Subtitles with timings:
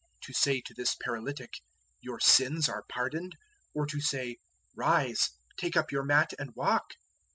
[0.19, 1.59] to say to this paralytic,
[1.99, 3.35] 'Your sins are pardoned,'
[3.75, 4.37] or to say,
[4.75, 6.95] 'Rise, take up your mat, and walk?'